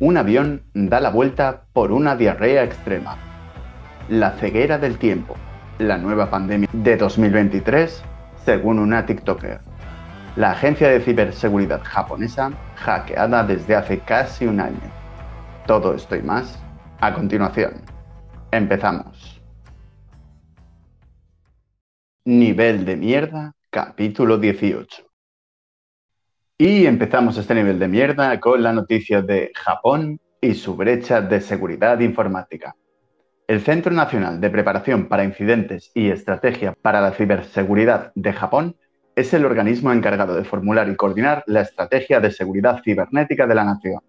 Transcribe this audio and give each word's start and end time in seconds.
Un 0.00 0.16
avión 0.16 0.64
da 0.74 0.98
la 0.98 1.10
vuelta 1.10 1.66
por 1.72 1.92
una 1.92 2.16
diarrea 2.16 2.64
extrema. 2.64 3.16
La 4.08 4.32
ceguera 4.32 4.76
del 4.76 4.98
tiempo. 4.98 5.36
La 5.78 5.98
nueva 5.98 6.30
pandemia 6.30 6.68
de 6.72 6.96
2023, 6.96 8.02
según 8.44 8.80
una 8.80 9.06
TikToker. 9.06 9.60
La 10.34 10.50
agencia 10.50 10.88
de 10.88 10.98
ciberseguridad 10.98 11.80
japonesa 11.84 12.50
hackeada 12.74 13.44
desde 13.44 13.76
hace 13.76 14.00
casi 14.00 14.46
un 14.46 14.58
año. 14.58 14.90
Todo 15.64 15.94
esto 15.94 16.16
y 16.16 16.22
más 16.22 16.58
a 17.00 17.14
continuación. 17.14 17.74
Empezamos. 18.50 19.40
Nivel 22.24 22.84
de 22.84 22.96
mierda, 22.96 23.52
capítulo 23.70 24.38
18. 24.38 25.03
Y 26.66 26.86
empezamos 26.86 27.36
este 27.36 27.54
nivel 27.54 27.78
de 27.78 27.88
mierda 27.88 28.40
con 28.40 28.62
la 28.62 28.72
noticia 28.72 29.20
de 29.20 29.52
Japón 29.54 30.18
y 30.40 30.54
su 30.54 30.74
brecha 30.74 31.20
de 31.20 31.42
seguridad 31.42 32.00
informática. 32.00 32.74
El 33.46 33.60
Centro 33.60 33.92
Nacional 33.92 34.40
de 34.40 34.48
Preparación 34.48 35.06
para 35.06 35.24
Incidentes 35.24 35.90
y 35.92 36.08
Estrategia 36.08 36.74
para 36.80 37.02
la 37.02 37.10
Ciberseguridad 37.10 38.12
de 38.14 38.32
Japón 38.32 38.76
es 39.14 39.34
el 39.34 39.44
organismo 39.44 39.92
encargado 39.92 40.34
de 40.34 40.44
formular 40.44 40.88
y 40.88 40.96
coordinar 40.96 41.44
la 41.48 41.60
estrategia 41.60 42.18
de 42.18 42.30
seguridad 42.30 42.80
cibernética 42.82 43.46
de 43.46 43.54
la 43.54 43.64
nación. 43.64 44.00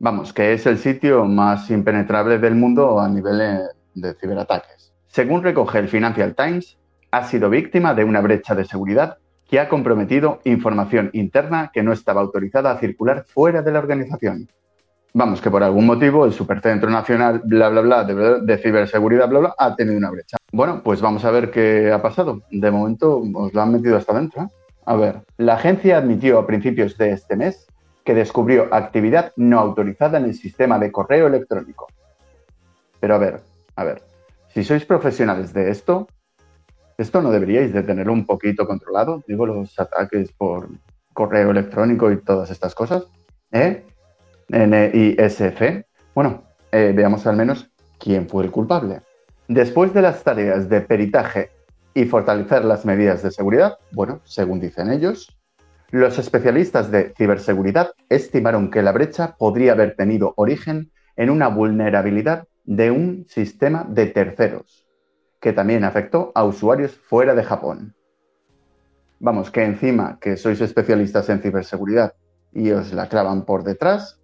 Vamos, 0.00 0.32
que 0.32 0.52
es 0.52 0.66
el 0.66 0.76
sitio 0.76 1.24
más 1.24 1.70
impenetrable 1.70 2.38
del 2.38 2.56
mundo 2.56 2.98
a 2.98 3.08
nivel 3.08 3.60
de 3.94 4.14
ciberataques. 4.14 4.92
Según 5.06 5.44
recoge 5.44 5.78
el 5.78 5.86
Financial 5.86 6.34
Times, 6.34 6.80
ha 7.12 7.22
sido 7.22 7.48
víctima 7.48 7.94
de 7.94 8.02
una 8.02 8.20
brecha 8.20 8.56
de 8.56 8.64
seguridad 8.64 9.18
que 9.50 9.58
ha 9.58 9.68
comprometido 9.68 10.40
información 10.44 11.10
interna 11.12 11.72
que 11.74 11.82
no 11.82 11.92
estaba 11.92 12.20
autorizada 12.20 12.70
a 12.70 12.78
circular 12.78 13.24
fuera 13.26 13.62
de 13.62 13.72
la 13.72 13.80
organización. 13.80 14.48
Vamos, 15.12 15.40
que 15.40 15.50
por 15.50 15.64
algún 15.64 15.86
motivo 15.86 16.24
el 16.24 16.32
Supercentro 16.32 16.88
Nacional, 16.88 17.42
bla, 17.44 17.68
bla, 17.68 17.80
bla, 17.80 18.04
de, 18.04 18.58
ciberseguridad, 18.58 19.28
bla, 19.28 19.40
bla, 19.40 19.54
ha 19.58 19.74
tenido 19.74 19.98
una 19.98 20.12
brecha. 20.12 20.36
Bueno, 20.52 20.82
pues 20.84 21.00
vamos 21.00 21.24
a 21.24 21.32
ver 21.32 21.50
qué 21.50 21.90
ha 21.90 22.00
pasado. 22.00 22.42
De 22.52 22.70
momento 22.70 23.20
os 23.34 23.52
lo 23.52 23.60
han 23.60 23.72
metido 23.72 23.96
hasta 23.96 24.12
adentro. 24.12 24.42
¿eh? 24.42 24.48
A 24.84 24.94
ver, 24.94 25.22
la 25.36 25.54
agencia 25.54 25.98
admitió 25.98 26.38
a 26.38 26.46
principios 26.46 26.96
de 26.96 27.10
este 27.10 27.34
mes 27.34 27.66
que 28.04 28.14
descubrió 28.14 28.72
actividad 28.72 29.32
no 29.34 29.58
autorizada 29.58 30.18
en 30.18 30.26
el 30.26 30.34
sistema 30.34 30.78
de 30.78 30.92
correo 30.92 31.26
electrónico. 31.26 31.88
Pero 33.00 33.16
a 33.16 33.18
ver, 33.18 33.40
a 33.74 33.82
ver, 33.82 34.02
si 34.54 34.62
sois 34.62 34.84
profesionales 34.84 35.52
de 35.52 35.70
esto, 35.70 36.06
¿Esto 37.00 37.22
no 37.22 37.30
deberíais 37.30 37.72
de 37.72 37.82
tenerlo 37.82 38.12
un 38.12 38.26
poquito 38.26 38.66
controlado? 38.66 39.24
Digo, 39.26 39.46
los 39.46 39.80
ataques 39.80 40.32
por 40.32 40.68
correo 41.14 41.50
electrónico 41.50 42.12
y 42.12 42.18
todas 42.18 42.50
estas 42.50 42.74
cosas. 42.74 43.04
¿Eh? 43.52 43.86
NISF. 44.50 45.62
Bueno, 46.14 46.42
eh, 46.70 46.92
veamos 46.94 47.26
al 47.26 47.36
menos 47.36 47.70
quién 47.98 48.28
fue 48.28 48.44
el 48.44 48.50
culpable. 48.50 49.00
Después 49.48 49.94
de 49.94 50.02
las 50.02 50.22
tareas 50.22 50.68
de 50.68 50.82
peritaje 50.82 51.48
y 51.94 52.04
fortalecer 52.04 52.66
las 52.66 52.84
medidas 52.84 53.22
de 53.22 53.30
seguridad, 53.30 53.78
bueno, 53.92 54.20
según 54.24 54.60
dicen 54.60 54.90
ellos, 54.90 55.38
los 55.90 56.18
especialistas 56.18 56.90
de 56.90 57.14
ciberseguridad 57.16 57.92
estimaron 58.10 58.70
que 58.70 58.82
la 58.82 58.92
brecha 58.92 59.36
podría 59.38 59.72
haber 59.72 59.96
tenido 59.96 60.34
origen 60.36 60.90
en 61.16 61.30
una 61.30 61.48
vulnerabilidad 61.48 62.46
de 62.64 62.90
un 62.90 63.24
sistema 63.26 63.86
de 63.88 64.04
terceros 64.04 64.89
que 65.40 65.52
también 65.52 65.84
afectó 65.84 66.32
a 66.34 66.44
usuarios 66.44 66.96
fuera 66.96 67.34
de 67.34 67.44
Japón. 67.44 67.94
Vamos, 69.18 69.50
que 69.50 69.64
encima 69.64 70.18
que 70.20 70.36
sois 70.36 70.60
especialistas 70.60 71.28
en 71.28 71.40
ciberseguridad 71.40 72.14
y 72.52 72.70
os 72.70 72.92
la 72.92 73.08
clavan 73.08 73.44
por 73.44 73.64
detrás, 73.64 74.20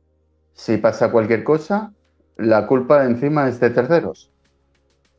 si 0.53 0.79
pasa 0.79 1.11
cualquier 1.11 1.45
cosa, 1.45 1.93
la 2.37 2.67
culpa 2.67 3.05
encima 3.05 3.49
es 3.49 3.61
de 3.61 3.71
terceros. 3.71 4.31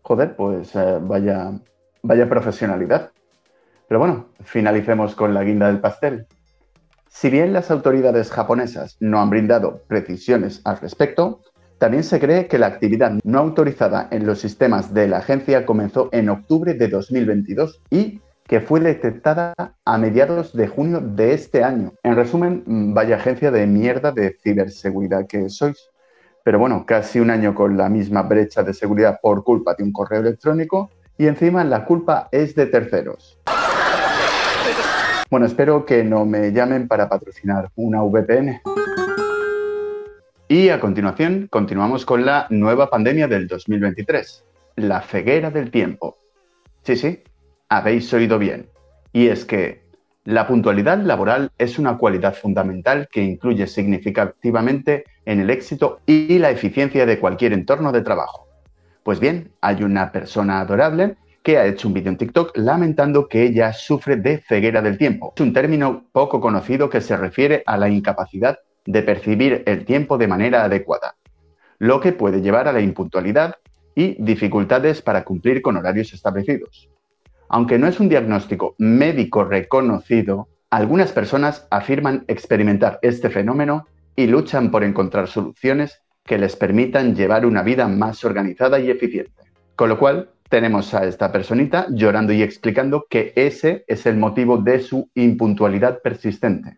Joder, 0.02 0.36
pues 0.36 0.76
eh, 0.76 1.00
vaya, 1.02 1.52
vaya 2.02 2.30
profesionalidad. 2.30 3.12
Pero 3.88 4.00
bueno, 4.00 4.28
finalicemos 4.44 5.16
con 5.16 5.34
la 5.34 5.44
guinda 5.44 5.68
del 5.68 5.80
pastel. 5.80 6.28
Si 7.08 7.30
bien 7.30 7.54
las 7.54 7.72
autoridades 7.72 8.32
japonesas 8.32 8.98
no 9.00 9.22
han 9.22 9.30
brindado 9.30 9.84
precisiones 9.88 10.62
al 10.66 10.80
respecto, 10.80 11.42
también 11.78 12.04
se 12.04 12.20
cree 12.20 12.48
que 12.48 12.58
la 12.58 12.68
actividad 12.68 13.14
no 13.24 13.40
autorizada 13.40 14.08
en 14.12 14.26
los 14.26 14.40
sistemas 14.40 14.94
de 14.94 15.08
la 15.08 15.18
agencia 15.18 15.66
comenzó 15.66 16.10
en 16.12 16.30
octubre 16.30 16.74
de 16.74 16.88
2022 16.88 17.82
y 17.92 18.20
que 18.48 18.62
fue 18.62 18.80
detectada 18.80 19.54
a 19.86 19.98
mediados 19.98 20.56
de 20.56 20.68
junio 20.68 21.02
de 21.02 21.34
este 21.34 21.64
año. 21.64 21.94
En 22.02 22.16
resumen, 22.16 22.64
vaya 22.94 23.18
agencia 23.18 23.52
de 23.52 23.68
mierda 23.68 24.12
de 24.12 24.38
ciberseguridad 24.42 25.28
que 25.28 25.50
sois. 25.50 25.90
Pero 26.44 26.58
bueno, 26.58 26.86
casi 26.86 27.20
un 27.20 27.30
año 27.30 27.54
con 27.54 27.78
la 27.78 27.90
misma 27.90 28.24
brecha 28.24 28.64
de 28.64 28.74
seguridad 28.74 29.20
por 29.22 29.44
culpa 29.44 29.76
de 29.76 29.84
un 29.84 29.92
correo 29.92 30.22
electrónico 30.22 30.90
y 31.18 31.28
encima 31.28 31.64
la 31.64 31.84
culpa 31.84 32.30
es 32.32 32.56
de 32.56 32.68
terceros. 32.68 33.38
Bueno, 35.30 35.46
espero 35.46 35.86
que 35.86 36.06
no 36.06 36.26
me 36.26 36.54
llamen 36.54 36.88
para 36.88 37.10
patrocinar 37.10 37.70
una 37.76 38.02
VPN. 38.02 38.62
Y 40.50 40.70
a 40.70 40.80
continuación 40.80 41.48
continuamos 41.50 42.06
con 42.06 42.26
la 42.26 42.48
nueva 42.50 42.90
pandemia 42.90 43.28
del 43.28 43.48
2023, 43.48 44.46
la 44.78 45.02
ceguera 45.02 45.52
del 45.52 45.70
tiempo. 45.70 46.20
Sí, 46.84 46.96
sí, 46.96 47.22
habéis 47.68 48.14
oído 48.14 48.40
bien. 48.40 48.70
Y 49.12 49.28
es 49.28 49.44
que 49.44 49.82
la 50.24 50.48
puntualidad 50.48 51.00
laboral 51.00 51.52
es 51.58 51.78
una 51.78 51.98
cualidad 51.98 52.34
fundamental 52.34 53.10
que 53.12 53.22
incluye 53.22 53.68
significativamente 53.68 55.04
en 55.26 55.42
el 55.42 55.50
éxito 55.50 56.00
y 56.06 56.40
la 56.40 56.50
eficiencia 56.50 57.06
de 57.06 57.20
cualquier 57.20 57.52
entorno 57.52 57.92
de 57.92 58.04
trabajo. 58.04 58.48
Pues 59.04 59.20
bien, 59.20 59.52
hay 59.60 59.84
una 59.84 60.14
persona 60.14 60.62
adorable 60.62 61.18
que 61.44 61.58
ha 61.58 61.66
hecho 61.66 61.90
un 61.90 61.94
vídeo 61.94 62.10
en 62.10 62.18
TikTok 62.18 62.56
lamentando 62.56 63.28
que 63.28 63.44
ella 63.44 63.74
sufre 63.74 64.16
de 64.16 64.38
ceguera 64.38 64.82
del 64.82 64.98
tiempo. 64.98 65.34
Es 65.36 65.42
un 65.42 65.52
término 65.52 66.06
poco 66.14 66.40
conocido 66.40 66.90
que 66.90 67.02
se 67.02 67.18
refiere 67.18 67.64
a 67.66 67.76
la 67.76 67.90
incapacidad 67.90 68.60
de 68.88 69.04
percibir 69.04 69.64
el 69.68 69.86
tiempo 69.86 70.18
de 70.18 70.28
manera 70.28 70.64
adecuada, 70.64 71.16
lo 71.78 72.00
que 72.00 72.14
puede 72.14 72.42
llevar 72.42 72.68
a 72.68 72.74
la 72.74 72.82
impuntualidad 72.82 73.58
y 73.94 74.16
dificultades 74.24 75.02
para 75.02 75.24
cumplir 75.24 75.62
con 75.62 75.76
horarios 75.76 76.14
establecidos. 76.14 76.90
Aunque 77.50 77.78
no 77.78 77.88
es 77.88 78.00
un 78.00 78.10
diagnóstico 78.10 78.76
médico 78.78 79.44
reconocido, 79.44 80.48
algunas 80.70 81.12
personas 81.12 81.68
afirman 81.70 82.24
experimentar 82.28 83.00
este 83.02 83.30
fenómeno 83.30 83.88
y 84.16 84.28
luchan 84.28 84.72
por 84.72 84.84
encontrar 84.84 85.28
soluciones 85.28 86.02
que 86.26 86.38
les 86.38 86.56
permitan 86.56 87.16
llevar 87.16 87.46
una 87.46 87.64
vida 87.64 87.88
más 87.88 88.24
organizada 88.24 88.80
y 88.80 88.90
eficiente. 88.90 89.44
Con 89.76 89.90
lo 89.90 90.00
cual, 90.00 90.30
tenemos 90.50 90.94
a 90.94 91.06
esta 91.06 91.32
personita 91.32 91.88
llorando 91.90 92.32
y 92.32 92.42
explicando 92.42 93.06
que 93.10 93.34
ese 93.36 93.84
es 93.88 94.06
el 94.06 94.18
motivo 94.18 94.58
de 94.58 94.80
su 94.80 95.10
impuntualidad 95.14 96.02
persistente. 96.02 96.78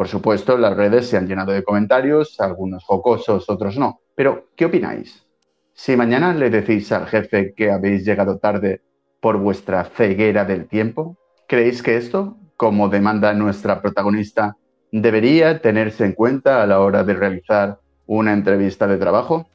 Por 0.00 0.08
supuesto, 0.08 0.56
las 0.56 0.74
redes 0.74 1.10
se 1.10 1.18
han 1.18 1.28
llenado 1.28 1.52
de 1.52 1.62
comentarios, 1.62 2.40
algunos 2.40 2.84
jocosos, 2.84 3.50
otros 3.50 3.76
no. 3.76 4.00
Pero, 4.14 4.48
¿qué 4.56 4.64
opináis? 4.64 5.26
Si 5.74 5.94
mañana 5.94 6.32
le 6.32 6.48
decís 6.48 6.90
al 6.90 7.06
jefe 7.06 7.52
que 7.54 7.70
habéis 7.70 8.06
llegado 8.06 8.38
tarde 8.38 8.80
por 9.20 9.36
vuestra 9.36 9.84
ceguera 9.84 10.46
del 10.46 10.68
tiempo, 10.68 11.18
¿creéis 11.46 11.82
que 11.82 11.98
esto, 11.98 12.38
como 12.56 12.88
demanda 12.88 13.34
nuestra 13.34 13.82
protagonista, 13.82 14.56
debería 14.90 15.60
tenerse 15.60 16.06
en 16.06 16.12
cuenta 16.12 16.62
a 16.62 16.66
la 16.66 16.80
hora 16.80 17.04
de 17.04 17.12
realizar 17.12 17.78
una 18.06 18.32
entrevista 18.32 18.86
de 18.86 18.96
trabajo? 18.96 19.50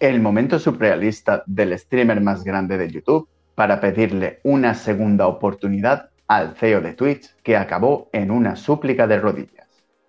El 0.00 0.22
momento 0.22 0.58
surrealista 0.58 1.42
del 1.44 1.78
streamer 1.78 2.22
más 2.22 2.42
grande 2.42 2.78
de 2.78 2.90
YouTube 2.90 3.28
para 3.54 3.82
pedirle 3.82 4.40
una 4.44 4.72
segunda 4.72 5.26
oportunidad 5.26 6.08
al 6.28 6.54
CEO 6.56 6.80
de 6.80 6.94
Twitch 6.94 7.34
que 7.42 7.56
acabó 7.56 8.08
en 8.12 8.30
una 8.30 8.56
súplica 8.56 9.06
de 9.06 9.18
rodillas. 9.18 9.66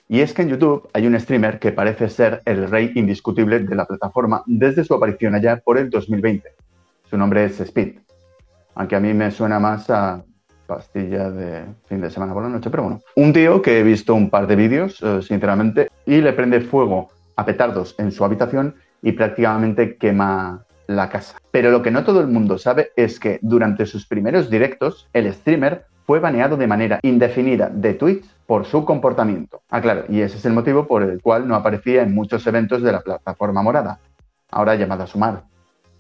Y 0.09 0.21
es 0.21 0.33
que 0.33 0.41
en 0.41 0.49
YouTube 0.49 0.89
hay 0.93 1.05
un 1.05 1.19
streamer 1.19 1.59
que 1.59 1.71
parece 1.71 2.09
ser 2.09 2.41
el 2.45 2.69
rey 2.69 2.91
indiscutible 2.95 3.59
de 3.59 3.75
la 3.75 3.85
plataforma 3.85 4.43
desde 4.45 4.83
su 4.83 4.93
aparición 4.93 5.35
allá 5.35 5.57
por 5.57 5.77
el 5.77 5.89
2020. 5.89 6.49
Su 7.09 7.17
nombre 7.17 7.45
es 7.45 7.59
Speed, 7.59 7.99
aunque 8.75 8.95
a 8.95 8.99
mí 8.99 9.13
me 9.13 9.31
suena 9.31 9.59
más 9.59 9.89
a 9.89 10.23
pastilla 10.65 11.31
de 11.31 11.65
fin 11.87 12.01
de 12.01 12.09
semana 12.09 12.33
por 12.33 12.43
la 12.43 12.49
noche, 12.49 12.69
pero 12.69 12.83
bueno. 12.83 13.01
Un 13.15 13.33
tío 13.33 13.61
que 13.61 13.79
he 13.79 13.83
visto 13.83 14.13
un 14.13 14.29
par 14.29 14.47
de 14.47 14.55
vídeos, 14.55 15.01
eh, 15.01 15.21
sinceramente, 15.21 15.89
y 16.05 16.21
le 16.21 16.33
prende 16.33 16.61
fuego 16.61 17.09
a 17.35 17.45
petardos 17.45 17.95
en 17.97 18.11
su 18.11 18.23
habitación 18.23 18.75
y 19.01 19.13
prácticamente 19.13 19.97
quema 19.97 20.65
la 20.87 21.09
casa. 21.09 21.37
Pero 21.51 21.71
lo 21.71 21.81
que 21.81 21.91
no 21.91 22.03
todo 22.03 22.21
el 22.21 22.27
mundo 22.27 22.57
sabe 22.57 22.91
es 22.95 23.19
que 23.19 23.39
durante 23.41 23.85
sus 23.85 24.05
primeros 24.05 24.49
directos, 24.49 25.07
el 25.13 25.31
streamer 25.33 25.85
fue 26.07 26.19
baneado 26.19 26.55
de 26.55 26.67
manera 26.67 26.99
indefinida 27.03 27.69
de 27.69 27.93
Twitch 27.93 28.25
por 28.45 28.65
su 28.65 28.85
comportamiento. 28.85 29.61
Ah, 29.69 29.81
claro, 29.81 30.05
y 30.07 30.21
ese 30.21 30.37
es 30.37 30.45
el 30.45 30.53
motivo 30.53 30.87
por 30.87 31.03
el 31.03 31.21
cual 31.21 31.45
no 31.45 31.53
aparecía 31.53 32.01
en 32.01 32.15
muchos 32.15 32.47
eventos 32.47 32.81
de 32.81 32.93
la 32.93 33.01
plataforma 33.01 33.61
morada, 33.61 33.99
ahora 34.49 34.75
llamada 34.75 35.05
Sumar. 35.05 35.43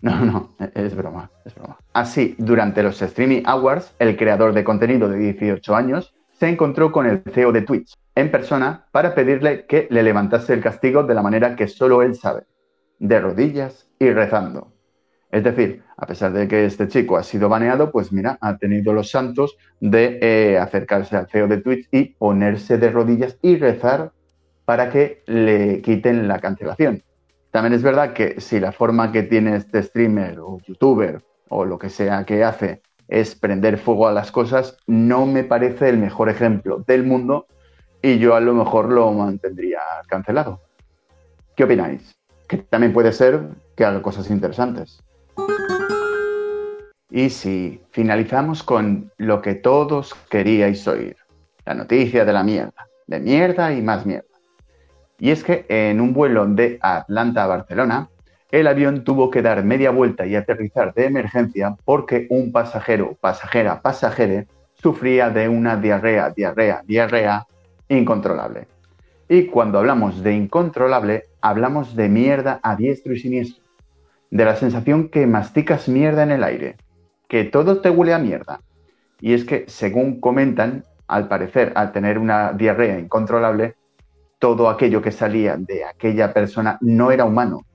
No, 0.01 0.23
no, 0.23 0.49
es 0.73 0.95
broma, 0.95 1.29
es 1.43 1.53
broma. 1.55 1.77
Así, 1.91 2.35
durante 2.37 2.83
los 2.83 3.01
Streaming 3.01 3.41
Awards, 3.45 3.93
el 3.99 4.15
creador 4.15 4.53
de 4.53 4.63
contenido 4.63 5.09
de 5.09 5.17
18 5.17 5.75
años 5.75 6.15
se 6.31 6.47
encontró 6.47 6.91
con 6.93 7.05
el 7.05 7.23
CEO 7.33 7.51
de 7.51 7.63
Twitch 7.63 7.93
en 8.15 8.31
persona 8.31 8.85
para 8.91 9.13
pedirle 9.13 9.65
que 9.65 9.87
le 9.89 10.03
levantase 10.03 10.53
el 10.53 10.61
castigo 10.61 11.03
de 11.03 11.15
la 11.15 11.21
manera 11.21 11.55
que 11.55 11.67
solo 11.67 12.01
él 12.01 12.15
sabe, 12.15 12.43
de 12.99 13.19
rodillas 13.19 13.89
y 13.99 14.09
rezando. 14.11 14.71
Es 15.31 15.43
decir, 15.43 15.83
a 15.97 16.05
pesar 16.05 16.31
de 16.31 16.47
que 16.47 16.65
este 16.65 16.87
chico 16.87 17.17
ha 17.17 17.23
sido 17.23 17.49
baneado, 17.49 17.91
pues 17.91 18.13
mira, 18.13 18.37
ha 18.39 18.57
tenido 18.57 18.93
los 18.93 19.11
santos 19.11 19.57
de 19.81 20.19
eh, 20.21 20.57
acercarse 20.57 21.17
al 21.17 21.27
CEO 21.27 21.47
de 21.47 21.57
Twitch 21.57 21.87
y 21.91 22.05
ponerse 22.05 22.77
de 22.77 22.89
rodillas 22.89 23.37
y 23.41 23.57
rezar 23.57 24.11
para 24.63 24.89
que 24.89 25.23
le 25.25 25.81
quiten 25.81 26.27
la 26.27 26.39
cancelación. 26.39 27.03
También 27.51 27.73
es 27.73 27.83
verdad 27.83 28.13
que 28.13 28.39
si 28.39 28.59
la 28.59 28.71
forma 28.71 29.11
que 29.11 29.23
tiene 29.23 29.55
este 29.55 29.81
streamer 29.83 30.39
o 30.39 30.59
youtuber 30.65 31.21
o 31.49 31.65
lo 31.65 31.77
que 31.77 31.89
sea 31.89 32.25
que 32.25 32.43
hace 32.43 32.81
es 33.07 33.35
prender 33.35 33.77
fuego 33.77 34.07
a 34.07 34.11
las 34.11 34.31
cosas, 34.31 34.77
no 34.85 35.25
me 35.25 35.43
parece 35.43 35.89
el 35.89 35.97
mejor 35.97 36.29
ejemplo 36.29 36.83
del 36.85 37.03
mundo 37.03 37.47
y 38.01 38.19
yo 38.19 38.35
a 38.35 38.39
lo 38.39 38.53
mejor 38.53 38.91
lo 38.91 39.11
mantendría 39.11 39.79
cancelado. 40.07 40.61
¿Qué 41.55 41.63
opináis? 41.63 42.15
Que 42.47 42.57
también 42.57 42.93
puede 42.93 43.11
ser 43.11 43.41
que 43.75 43.85
haga 43.85 44.01
cosas 44.01 44.29
interesantes. 44.29 45.01
Y 47.09 47.29
si 47.29 47.81
finalizamos 47.91 48.63
con 48.63 49.11
lo 49.17 49.41
que 49.41 49.55
todos 49.55 50.13
queríais 50.29 50.87
oír, 50.87 51.15
la 51.65 51.73
noticia 51.73 52.25
de 52.25 52.33
la 52.33 52.43
mierda, 52.43 52.87
de 53.07 53.19
mierda 53.19 53.73
y 53.73 53.81
más 53.81 54.05
mierda. 54.05 54.27
Y 55.19 55.31
es 55.31 55.43
que 55.43 55.65
en 55.67 55.99
un 55.99 56.13
vuelo 56.13 56.45
de 56.45 56.77
Atlanta 56.81 57.43
a 57.43 57.47
Barcelona, 57.47 58.09
el 58.51 58.67
avión 58.67 59.03
tuvo 59.03 59.29
que 59.29 59.41
dar 59.41 59.63
media 59.63 59.91
vuelta 59.91 60.25
y 60.25 60.35
aterrizar 60.35 60.93
de 60.93 61.05
emergencia 61.05 61.75
porque 61.83 62.27
un 62.29 62.51
pasajero, 62.51 63.17
pasajera, 63.19 63.81
pasajere 63.81 64.47
sufría 64.75 65.29
de 65.29 65.49
una 65.49 65.75
diarrea, 65.75 66.29
diarrea, 66.29 66.81
diarrea 66.85 67.45
incontrolable. 67.89 68.67
Y 69.27 69.47
cuando 69.47 69.79
hablamos 69.79 70.23
de 70.23 70.33
incontrolable, 70.33 71.25
hablamos 71.41 71.95
de 71.95 72.07
mierda 72.07 72.59
a 72.63 72.75
diestro 72.75 73.13
y 73.13 73.19
siniestro. 73.19 73.66
De 74.31 74.45
la 74.45 74.55
sensación 74.55 75.09
que 75.09 75.25
masticas 75.27 75.87
mierda 75.87 76.23
en 76.23 76.31
el 76.31 76.43
aire, 76.43 76.77
que 77.27 77.43
todo 77.43 77.81
te 77.81 77.89
huele 77.89 78.13
a 78.13 78.19
mierda. 78.19 78.61
Y 79.19 79.33
es 79.33 79.45
que, 79.45 79.65
según 79.67 80.19
comentan, 80.19 80.83
al 81.07 81.27
parecer, 81.27 81.71
al 81.75 81.91
tener 81.91 82.19
una 82.19 82.53
diarrea 82.53 82.99
incontrolable, 82.99 83.75
todo 84.39 84.69
aquello 84.69 85.01
que 85.01 85.11
salía 85.11 85.57
de 85.57 85.85
aquella 85.85 86.33
persona 86.33 86.77
no 86.81 87.11
era 87.11 87.25
humano, 87.25 87.65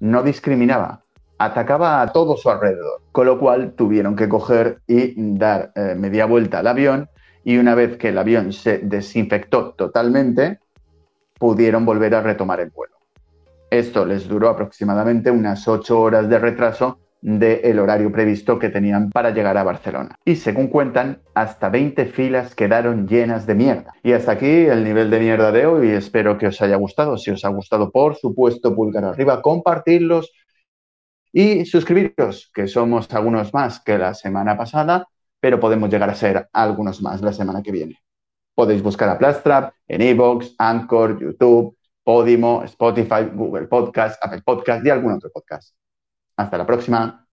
no 0.00 0.22
discriminaba, 0.22 1.02
atacaba 1.38 2.02
a 2.02 2.12
todo 2.12 2.36
su 2.36 2.50
alrededor, 2.50 3.02
con 3.10 3.26
lo 3.26 3.38
cual 3.38 3.72
tuvieron 3.72 4.14
que 4.14 4.28
coger 4.28 4.80
y 4.86 5.14
dar 5.16 5.72
eh, 5.74 5.94
media 5.96 6.26
vuelta 6.26 6.60
al 6.60 6.66
avión 6.68 7.08
y 7.42 7.58
una 7.58 7.74
vez 7.74 7.96
que 7.96 8.08
el 8.08 8.18
avión 8.18 8.52
se 8.52 8.78
desinfectó 8.78 9.72
totalmente, 9.72 10.60
pudieron 11.38 11.84
volver 11.84 12.14
a 12.14 12.22
retomar 12.22 12.60
el 12.60 12.70
vuelo. 12.70 12.93
Esto 13.78 14.06
les 14.06 14.28
duró 14.28 14.50
aproximadamente 14.50 15.32
unas 15.32 15.66
ocho 15.66 16.00
horas 16.00 16.28
de 16.28 16.38
retraso 16.38 17.00
del 17.20 17.80
horario 17.80 18.12
previsto 18.12 18.56
que 18.56 18.68
tenían 18.68 19.10
para 19.10 19.30
llegar 19.30 19.56
a 19.56 19.64
Barcelona. 19.64 20.14
Y 20.24 20.36
según 20.36 20.68
cuentan, 20.68 21.22
hasta 21.34 21.70
20 21.70 22.06
filas 22.06 22.54
quedaron 22.54 23.08
llenas 23.08 23.48
de 23.48 23.56
mierda. 23.56 23.92
Y 24.04 24.12
hasta 24.12 24.30
aquí 24.30 24.46
el 24.46 24.84
nivel 24.84 25.10
de 25.10 25.18
mierda 25.18 25.50
de 25.50 25.66
hoy. 25.66 25.88
Espero 25.88 26.38
que 26.38 26.46
os 26.46 26.62
haya 26.62 26.76
gustado. 26.76 27.18
Si 27.18 27.32
os 27.32 27.44
ha 27.44 27.48
gustado, 27.48 27.90
por 27.90 28.14
supuesto, 28.14 28.76
pulgar 28.76 29.04
arriba, 29.06 29.42
compartirlos 29.42 30.30
y 31.32 31.64
suscribiros, 31.64 32.52
que 32.54 32.68
somos 32.68 33.12
algunos 33.12 33.52
más 33.52 33.80
que 33.80 33.98
la 33.98 34.14
semana 34.14 34.56
pasada, 34.56 35.08
pero 35.40 35.58
podemos 35.58 35.90
llegar 35.90 36.10
a 36.10 36.14
ser 36.14 36.48
algunos 36.52 37.02
más 37.02 37.20
la 37.22 37.32
semana 37.32 37.60
que 37.60 37.72
viene. 37.72 37.98
Podéis 38.54 38.84
buscar 38.84 39.08
a 39.08 39.18
Plastrap 39.18 39.72
en 39.88 40.00
Evox, 40.00 40.54
Anchor, 40.58 41.18
YouTube, 41.20 41.76
Podimo, 42.04 42.62
Spotify, 42.64 43.24
Google 43.32 43.66
Podcast, 43.66 44.22
Apple 44.22 44.42
Podcast 44.42 44.86
y 44.86 44.90
algún 44.90 45.14
otro 45.14 45.30
podcast. 45.30 45.74
Hasta 46.36 46.58
la 46.58 46.66
próxima. 46.66 47.23